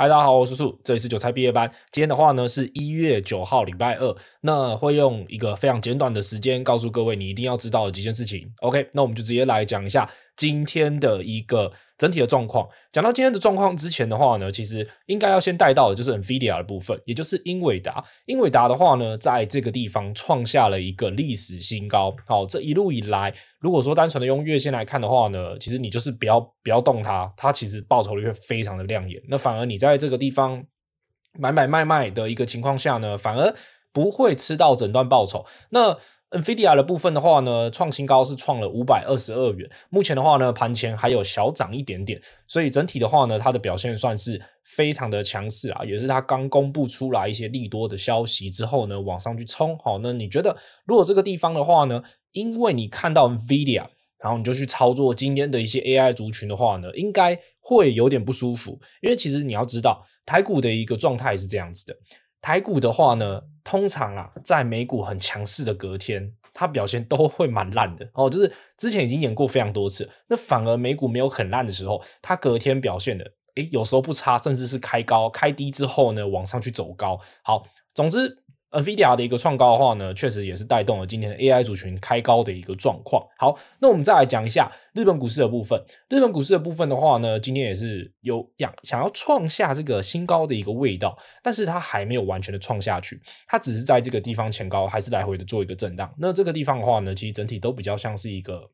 [0.00, 1.68] 嗨，大家好，我是素，这里是韭菜毕业班。
[1.90, 4.16] 今天的话呢，是一月九号，礼拜二。
[4.42, 8.48] 那会用一个非常简短的时间，告诉各位你一定要知道的几件事情。
[8.60, 10.08] OK，那我们就直接来讲一下
[10.38, 12.66] 今天的一个整体的状况。
[12.92, 18.02] 讲到今天的状况之前的话呢，其实应该要先带到的就是 NVIDIA 的部分，也就是英伟达。
[18.26, 22.14] 英伟达的话呢，在这个地方创下了一个历史新高。
[22.24, 29.20] 好，这一路以来，如果说单纯的用月线来看的话呢，其实你就是不要不要动它，它其实报酬率会非常的亮眼。
[29.28, 30.64] 那反而你在这个地方
[31.36, 33.52] 买买卖卖的一个情况下呢，反而
[33.92, 35.44] 不会吃到整段报酬。
[35.70, 35.98] 那
[36.30, 39.68] NVIDIA 的部分的话呢，创新高是创了五百二十二元。
[39.88, 49.78] 目前的话呢，盘前还有小涨一点点，所以整体的话呢，它的表现算是非常的强势啊，也是它刚公布出来一些利多的消息之后呢，往上去冲。
[49.78, 50.54] 好，那你觉得
[50.84, 53.86] 如果这个地方的话呢，因为你看到 NVIDIA，
[54.18, 61.96] 然后你就去操作今天的一些 AI 族群的话呢，应该会有点不舒服，因为其实你要知道，台股的一个状态是这样子的。
[62.40, 68.30] 台股的话呢，通常啊，在美股很强势的隔天，它表现都会蛮烂的哦。
[68.30, 73.24] 就是之前已经演过非常多次，那反而美股没有很烂的时候，它隔天表现的，
[73.56, 77.20] 诶，有时候不差，甚至是开高、开低之后呢，往上去走高。
[77.42, 78.42] 好，总之。
[78.70, 83.26] NVIDIA 的一个创高的话呢，确实也是带动了今天的 AI 族群开高的一个状况。
[83.38, 85.82] 好，那我们再来讲一下日本股市的部分。
[86.08, 96.12] 日本股市的部分的话呢，今天也是有想想要创下这个新高的一个味道，但是它还没有完全的创下去，它只是在这个地方前高还是来回的做一个震荡。
[96.18, 98.70] 那这个地方的话呢，其实整体都比较像是一个。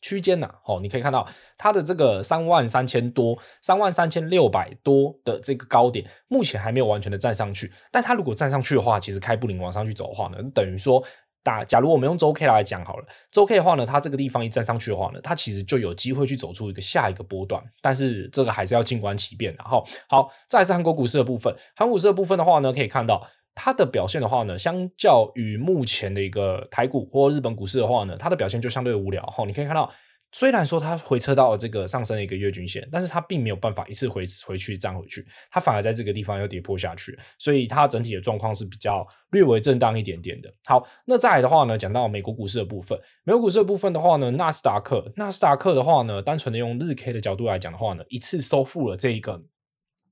[0.00, 1.26] 区间呐，哦，你可以看到
[1.58, 7.70] 它的这个三万三千多、三万三千六百多的这个高点，目前还没有完全的站上去。
[7.90, 11.02] 但它如果站上去的话，其实开布林往上去走的话呢，等于说，
[11.42, 17.62] 打假如我们用周 K 来讲好了，周 K 的话呢，它这个地方一站上去的话呢，它其实就有机会去走出一个下一个波段。
[17.80, 19.82] 但是这个还是要静观其变的哈。
[20.08, 23.26] 好，再是韩国股市的部分，韩国股市的部分的话呢，可以看到。
[23.52, 29.44] 它的表现的话呢，相较于目前的一个台股或日本股市的话呢，它的表现就相对无聊哈。
[29.44, 29.90] 你可以看到，
[30.32, 40.52] 虽然说它回撤到了这个上升的一个月均线，但是它并没有办法一次回回去站回去，它反而在这个地方又跌破下去，所以它整体的状况是比较略微震荡一点点的。
[40.64, 49.42] 好，那再来的话呢，讲到美国股市的部分，美国股市的部分的话呢，纳斯达克，纳斯达克的话呢，单纯的用日 K 的角度来讲的话呢，一次收复了这一个。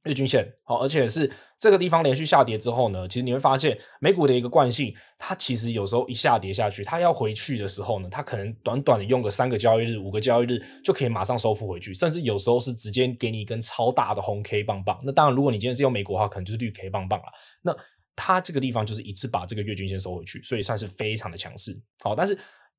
[0.04, 15.00] 日均线好，而且是这个地方连续下跌之后呢，其实你会发现美股的一个惯性，它其实有时候一下跌下去，它要回去的时候呢，它可能短短的用个三个交易日、五个交易日就可以马上收复回去，甚至有时候是直接给你一根超大的红 K 棒棒。
[15.04, 17.26] 那当然，如果你今天是用美股的话，可能就是绿 K 棒棒了。
[17.62, 17.76] 那
[18.16, 21.78] 它这个地方就是一次把这个月均线收回去，所以算是非常的强势。
[22.02, 22.38] 好，但是。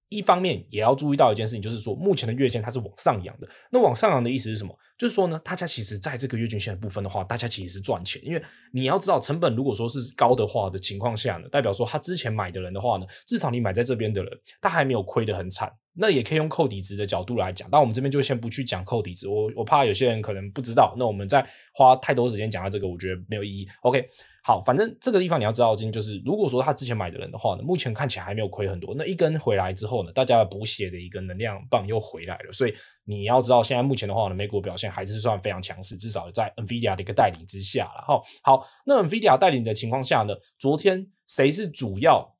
[0.09, 3.47] 一方面也要注意到一件事情，就是说目前的月线它是往上扬的。
[3.71, 4.75] 那往上扬的意思是什么？
[4.97, 8.43] 就是说呢，大家其实在这个月均线的部分的话，大家其实是赚钱，因为
[8.73, 15.71] 你要知道成本如果说是高的话的情况下呢，代表说他之前买的人的话呢，至少你买在这边的人，他还没有亏得很惨。
[15.93, 20.95] 那也可以用扣底值的角度来讲，但我们这边就先不去讲扣底值，我我怕有些人可能不知道。
[20.97, 23.67] 那我们再花太多时间讲到这个，我觉得没有意义。
[23.81, 24.03] OK。
[24.41, 28.95] 好，反正这个地方你要知道，就是如果说他之前买的人的话呢，目前看起来还没有亏很多。
[28.97, 32.51] 那一根回来之后呢，大家补血的一个能量棒又回来了。
[32.51, 32.73] 所以
[33.03, 38.01] 你要知道，现在目前的话呢，美股表现还是算非常强势，至少在 NVIDIA 的一个带领之下了。
[38.07, 42.35] 哈，好，那 NVIDIA 带领的情况下呢，昨天谁是主要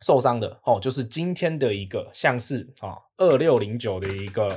[0.00, 0.60] 受伤的？
[0.64, 4.56] 哦，就是今天的一个像是啊二六零九的一个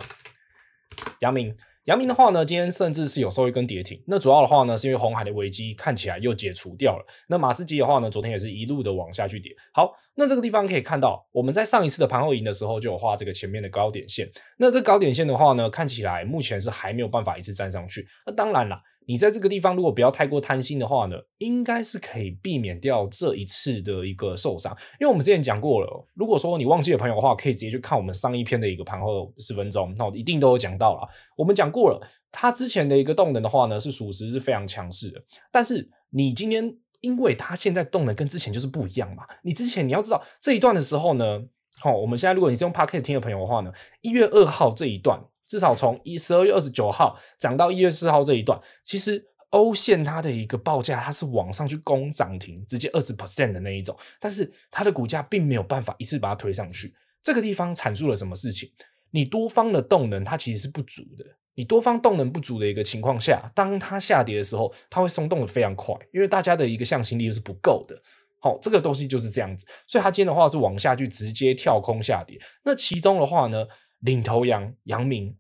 [1.19, 1.55] 阳明。
[1.85, 3.99] 阳明的话呢，今天甚至是有收一根跌停。
[4.05, 7.03] 那主要的话呢，是因为红海的危机看起来又解除掉了。
[7.27, 9.51] 那马士基的话呢，昨天也是一路的往下去跌。
[9.73, 14.29] 好，那这个地方可以看到，我们在上一次的盘后营的时候就有画这个前面的高点线。
[14.57, 18.07] 那这高点线的话呢，看起来目前是还没有办法一次站上去。
[18.27, 18.79] 那当然啦。
[19.11, 24.71] 你在这个地方如果不要太过贪心的话呢，应该是可以避免掉这一次的一个受伤。
[25.01, 31.05] 因为我们之前讲过了，如果说你忘记的朋友的话，可以直接去看我们上一篇的一个盘后十分钟，那我一定都有讲到了。
[31.35, 32.01] 我们讲过了，
[32.31, 35.21] 它之前的一个动能的话呢，是属实是非常强势的。
[35.51, 41.43] 但是你今天，因为它现在动能跟之前就是不一样嘛，你之前你要知道这一段的时候呢，
[41.77, 45.21] 好，我们现在如果你是用 Pocket 听的朋友的话呢，一月二号这一段。
[45.51, 56.95] 至少从一十二月二十九号涨到一月四号这一段，其实欧线它的一个报价它是往上去攻涨停，直接二十 percent 的那一种，但是它的股价并没有办法一次把它推上去。
[57.21, 58.71] 这个地方阐述了什么事情？
[59.09, 61.25] 你多方的动能它其实是不足的，
[61.55, 68.01] 你多方动能不足的一个情况下，当它下跌的时候，它会松动的非常快，因为大家的一个向心力是不够的。
[68.39, 72.39] 好，这个东西就是这样子，所以它今天的话是往下去直接跳空下跌。
[72.63, 73.67] 那其中的话呢，
[73.99, 75.35] 领头羊阳明。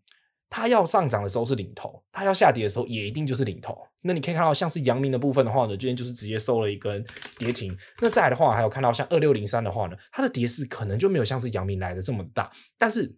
[0.51, 3.75] 它要上涨的时候是领头，它要下跌的时候也一定就是领头。
[4.01, 7.01] 那你可以看到，像是阳明的部分的话呢，今天就是直接收了一根
[7.39, 7.73] 跌停。
[8.01, 13.15] 那再来的话，还有看到像二六零三的话呢，它的跌势可能就没有像是阳明来的这么大，但是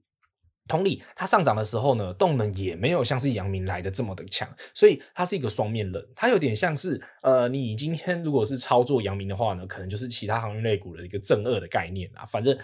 [0.67, 6.07] 同理，它上涨的时候呢，动能也没有像是阳明来的这么的强，所以它是一个双面人。
[6.15, 12.55] 它有点像是呃，你今天如果是操作阳明的话呢，可能就是其他航运类股的一个正二的概念啊，反正。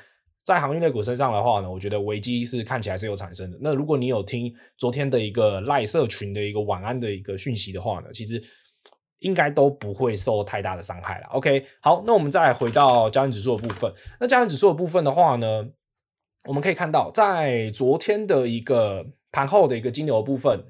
[0.44, 3.58] 在航运类股身上的话呢，我觉得危机是看起来是有产生的。
[3.62, 8.42] 那如果你有听昨天的一个赖社群的一个晚安的一个讯息的话呢，其实
[9.20, 11.28] 应该都不会受太大的伤害了。
[11.28, 13.94] OK，好，那我们再回到交易指数的部分。
[14.20, 15.68] 那交易指数的部分的话呢，
[16.48, 20.64] 我们可以看到，在昨天的一个盘后的一个金牛部分。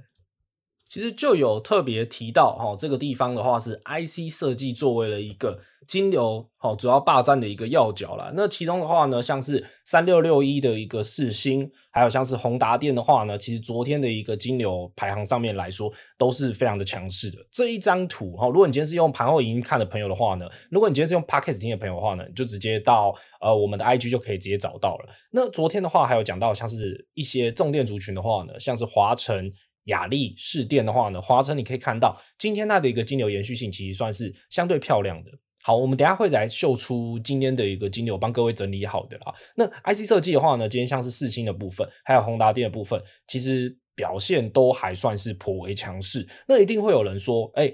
[0.89, 8.31] 其实就有特别提到哈，这个地方的话是 IC 设计作为了一个金流好主要霸占的一个要角啦。
[8.35, 17.37] 那其中的话呢，像是三六六一的一个四星，还有像是宏达电的话呢，其实昨天的一个金流排行上面来说都是非常的强势的。
[17.51, 25.09] 这一张图哈，如果你今天是用盘后影音看的朋友的话呢，如果你今天是用 Podcast 听的朋友的话呢，你就直接到呃我们的 IG 就可以直接找到了。
[25.31, 29.51] 那昨天的话还有讲到像是一些重电族群的话呢，像是华城。
[29.89, 35.29] 亚力士电的话呢，华城你可以看到今天它的一个金流延续性其实算是相对漂亮的。
[35.61, 39.33] 好，我们等下会来秀出今天的一个金流，帮各位整理好的啦。
[39.55, 46.25] 那 IC 设计的话呢，今天像是四星的部分，还有宏达电的部分，其实表现都还算是颇为强势。
[46.47, 47.71] 那一定会有人说，哎、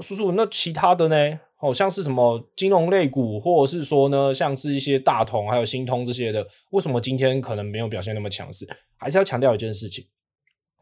[0.00, 1.40] 叔叔，那其他的呢？
[1.58, 8.66] 好像是什么金融类股，或者是说呢，像是一些大同还有新通这些的，为什么今天可能没有表现那么强势？
[8.98, 10.04] 还是要强调一件事情。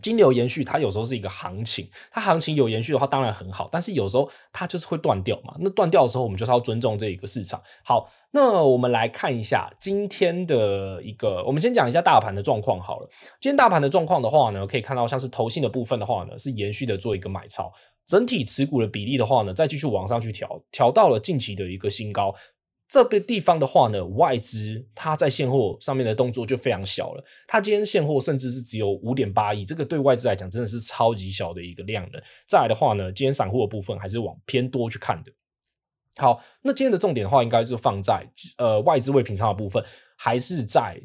[0.03, 3.69] 金流延续，它有时候是一个行情，它行情有延续的话，当然很好。
[3.73, 5.55] 但是有时候它就是会断掉嘛。
[5.61, 7.63] 那断掉的时候，我们就是要尊重这一个市场。
[7.85, 13.09] 好，那我们来看一下今天的一个，我们先讲一下大盘的状况好了。
[13.41, 17.73] 今天大盘的状况的话呢，可以看到像是投信的部分的话呢，是延续的做一个买超，
[18.07, 22.35] 整体持股的比例的话呢，再继续往上去调，调到了近期的一个新高。
[22.95, 27.25] 这个地方的话呢，外资它在现货上面的动作就非常小了。
[27.49, 32.23] 它今天现货甚至是只有五点八亿，这个对外资来讲真的是超级小的一个量了。
[32.47, 35.33] 再来的话呢，今天散户的部分还是往偏多去看的。
[36.19, 38.25] 好，那今天的重点的话，应该是放在
[38.59, 39.85] 呃外资未平仓的部分，
[40.17, 41.01] 还是在。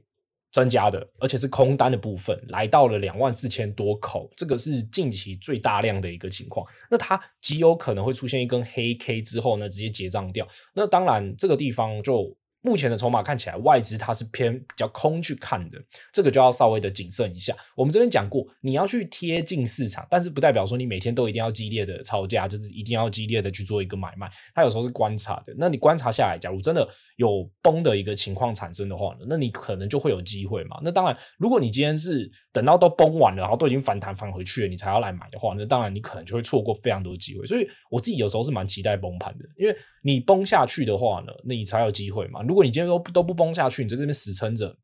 [0.51, 6.65] 增加的，而且是空单的部分来到了两万四千多口，这个是近期最大量的一个情况。
[6.89, 10.47] 那它极有可能会出现一根黑 K 之后呢，直接结账掉。
[10.73, 12.35] 那当然，这个地方就。
[12.61, 15.77] 目前的筹码看起来，外资它是偏比较空去看的，
[16.11, 17.55] 这个就要稍微的谨慎一下。
[17.75, 24.29] 我们这边讲过，你要去贴近市场，但是不代表说你每天都一定要激烈的抄价，就是一定要激烈的去做一个买卖。
[24.53, 25.53] 它有时候是观察的。
[25.57, 26.85] 那你观察下来，假如真的
[27.15, 30.79] 有崩的一个情况产生的话呢，那你可能就会有机会嘛。
[30.83, 37.45] 那当然，如果你今天是等到都崩完了，然后都已经反弹返回去了，你才要来买的话，那当然你可能就会错过非常多机会。
[37.45, 39.73] 所以我自己有时候是蛮期待崩盘的，因为
[40.03, 42.41] 你崩下去的话呢，那你才有机会嘛。
[42.49, 44.75] 如果你今天都都不崩下去，你在这边死撑着，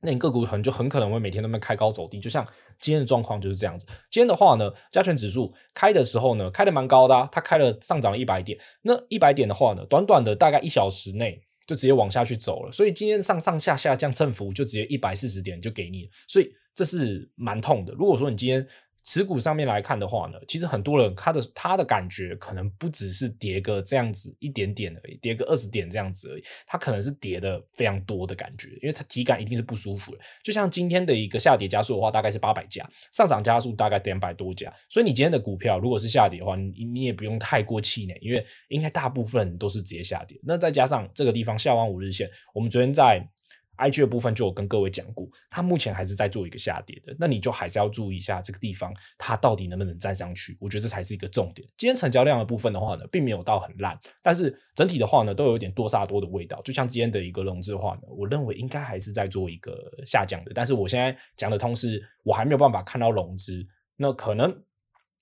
[0.00, 2.42] 那你个股可能就很可能会每天都在开高走低，就像
[2.80, 3.86] 今天的状况就是这样子。
[4.10, 8.58] 今天的话呢，加权指数开的时候呢，开的蛮高的，它开了上涨了一百点。
[8.80, 17.92] 那一百点的话呢，短短的大概一小时内就直接往下去走了，所以今天上上下下降振幅就直接一百四十点就给你，所以这是蛮痛的。
[17.92, 18.66] 如果说你今天
[19.06, 30.18] 持股上面来看的话呢，其实很多人他的他的感觉可能不只是跌个这样子一点点而已，跌个二十点这样子而已，他可能是跌的非常多的感觉，因为他体感一定是不舒服的。
[30.42, 40.36] 就像今天的一个下跌加速的话，大概是八百家，上涨加速大概两百多家，所以你今天的股票如果是下跌的话，你你也不用太过气馁，因为应该大部分都是直接下跌。
[40.42, 43.28] 那再加上这个地方下弯五日线，我们昨天在。
[43.76, 50.56] IG 的部分就有跟各位讲过，它目前还是在做一个下跌的，那你就还是要注意一下这个地方，它到底能不能站上去？
[50.60, 51.66] 我觉得这才是一个重点。
[51.76, 56.60] 今天成交量的部分的话呢，并没有到很烂，但是整体的话呢，都有点多杀多的味道。
[56.62, 60.52] 就像今天的一个融资的话呢，我认为应该还是在做一个下降的。
[60.54, 63.66] 但是我现在讲的同时，我还没有办法看到融资，
[63.96, 64.65] 那可能。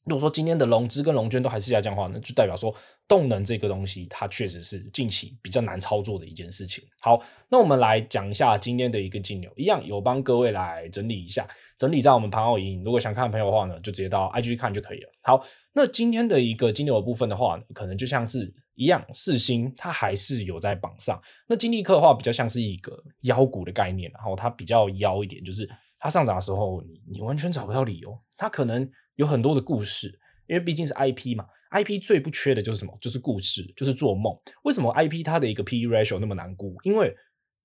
[0.05, 2.75] 如果说今天的融资跟融券都还是下降的话，那就代表说
[3.09, 6.85] 动能这个东西它确实是近期比较难操作的一件事情。
[7.01, 7.19] 好，
[7.49, 12.85] 那我们来讲一下今天的一个金牛，一样有帮各位来整理一下，整理在我们盘后营。
[12.85, 15.09] 如果想看的朋友的话呢，就直接到 IG 看就可以了。
[15.23, 15.43] 好，
[15.73, 21.19] 那今天的一个金牛的部分的话，可能就像是一样，四星它还是有在榜上。
[21.49, 25.67] 那金立科的话比较像是一个妖股的概念，然后它比较妖一点，就是
[25.99, 28.87] 它上涨的时候你你完全找不到理由，它可能。
[29.17, 32.97] 有很多的故事，因为毕竟是 IP 嘛，IP 最不缺的就是什么？
[33.01, 34.37] 就是故事，就是做梦。
[34.65, 36.77] 为什么 IP 它的一个 PE ratio 那么难估？
[36.83, 37.15] 因为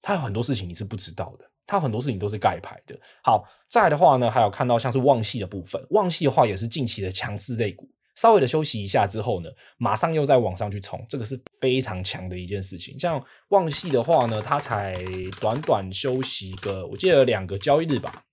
[0.01, 2.99] 它有很多事情你是不知道的，它很多事情都是盖牌的。
[3.23, 7.89] 好，再的话呢，还有看到像是旺系的部分，旺系的话也是近期的强势类股。
[8.15, 12.99] 稍微的休息一下之后呢，马上又在往上去冲，这个是非常强的一件事情。
[12.99, 15.01] 像旺系的话呢，它才
[15.39, 18.23] 短短休息个，我记得两个交易日吧。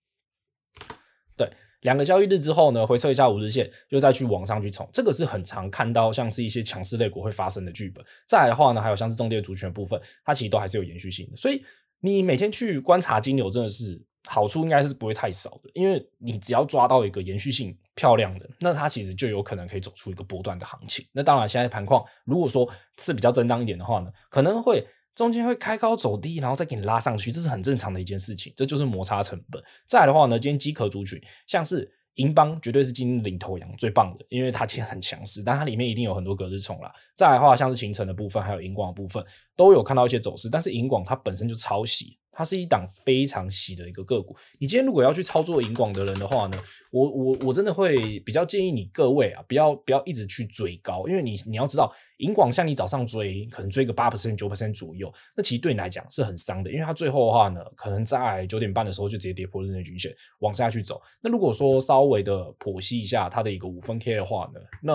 [1.37, 1.49] 对，
[1.81, 8.05] 两个交易日之后呢，回测一下五日线，又再去往上去冲，这个是很常看到像是一些强势类股会发生的剧本。
[8.27, 11.37] 再来的话呢，还有像是重点族群的部分，它其实都还是有延续性的。
[11.37, 11.63] 所以
[12.01, 14.03] 你每天去观察金牛，真的是。
[14.29, 21.07] 好处应该是不会太少的，因为你只要抓到一个延续性漂亮的，那它其实就有可能可以走出一个波段的行情。
[21.13, 22.69] 那当然，现在盘况如果说
[22.99, 24.85] 是比较震荡一点的话呢，可能会
[25.17, 29.61] 中间会开高走低，然后再给你拉上去，这是很正常的一件事情，这就是摩擦成本。
[29.89, 36.93] 再来的话呢，今天机壳族群像是银邦，绝对是今天领头羊最棒的，因为它今天很强势，但它里面一定有很多隔日冲啦。
[37.17, 39.25] 再来的话，像是行程的部分，还有银广的部分，
[39.57, 42.19] 都有看到一些走势，但是银广它本身就抄袭。
[42.37, 44.37] 它是一档非常细的一个个股。
[44.59, 61.01] 你今天如果要去操作银广的人的话呢，我我我真的会比较建议你各位啊，不要不要一直去追高，因为你你要知道，银广像你早上追，可能追个八 percent 九 percent 左右，那其实对你来讲是很伤的，因为它最后的话呢，可能在九点半的时候就直接跌破日内均线，往下去走。
[61.23, 64.95] 那如果说稍微的剖析一下它的一个五分 K 的话呢，那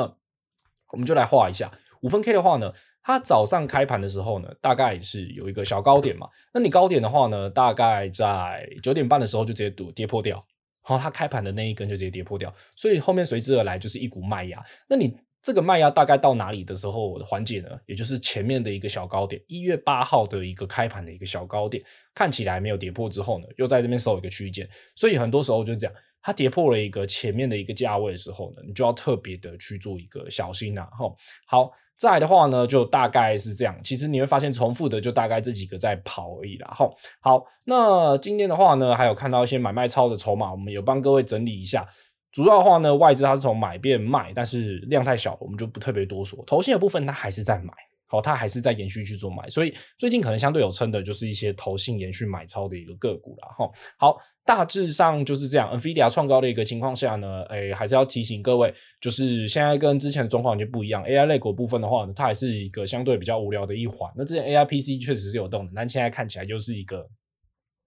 [0.91, 1.71] 我们就来画一下
[2.01, 2.71] 五分 K 的话呢。
[3.03, 6.27] 它早上开盘的时候呢，大概是有一个小高点嘛。
[6.53, 10.35] 那你高点的话呢，大概在九点半的时候就直接跌跌破掉，
[10.87, 14.63] 然后它开盘的那一根就直接跌破掉，所以后面随之而来就是一股卖压。
[14.87, 17.69] 那你这个卖压大概到哪里的时候缓解呢？
[17.87, 24.69] 也就是前面的一个小高点，一月八号的一个开盘的一个小高点，看起来没有跌破之后呢，又在这边收一个区间。
[24.95, 30.87] 所以很多时候就是这样，它跌破了一个前面的一个价位的时候呢，你就要特别的去做一个小心呐。
[30.91, 31.17] 吼，
[31.47, 31.71] 好。
[32.01, 33.77] 再的话呢，就大概是这样。
[33.83, 36.73] 其实你会发现重复的就大概这几个在跑而已啦。
[36.75, 41.87] 吼，好，那今天的话呢，还有看到一些买卖超的筹码，我们有帮各位整理一下。
[42.31, 46.43] 主要的话呢，外资它是从买变卖，但是量太小，我们就不特别多说。
[46.47, 47.71] 头线的部分它还是在买。
[48.11, 53.71] 好，它还是在延续去做买，所以最近可能相对有撑的，就是一些投信延续买超的一个个股了哈。
[53.97, 55.79] 好，大致上就是这样。
[55.79, 61.01] NVIDIA 创高的一个情况下呢，诶、还是要提醒各位，就是现在跟之前的状况就不一样。
[61.05, 64.11] AI 类股部分的话呢，它还是一个相对比较无聊的一环。
[64.17, 67.07] 那之前 AI PC 确实是有动的，但现在看起来就是一个。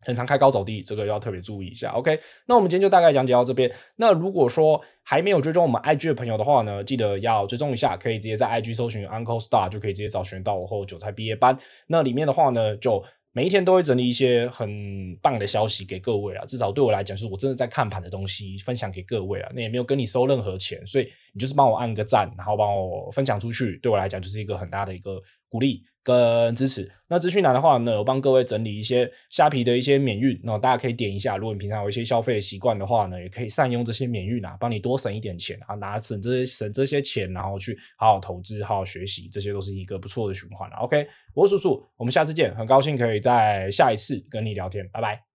[0.04, 1.90] 很常开高走低，这个要特别注意一下。
[1.92, 3.70] OK，那我们今天就大概讲解到这边。
[3.96, 11.56] 那如果说还没有追踪我们 IG 的朋友的话呢，记得要追踪一下，可以直接在 IG 搜寻 Uncle Star，就可以直接找寻到我后韭菜毕业班。
[11.88, 16.44] 那里面的话呢，就每一天都会整理一些很棒的消息给各位啊。
[16.44, 19.50] 至少对我来讲，是我真的在看盘的东西分享给各位啊。
[19.54, 25.82] 那也没有跟你收任何钱，所以你就是帮我按个赞，然后帮我分享出去，对我来讲就是一个很大的一个鼓励。
[26.04, 31.38] 跟支持，那资讯栏的话呢，我帮各位整理一些虾皮的一些免运，那大家可以点一下。
[31.38, 40.76] 如果你平常有一些消费的习惯的话呢，也可以善用这些免运啊，帮你多省一点钱啊，拿省这些省这些钱，然后去好好投资、好好学习，这些都是一个不错的循环了。
[40.76, 45.33] OK，我是叔叔，我们下次见，很高兴可以在下一次跟你聊天，拜拜。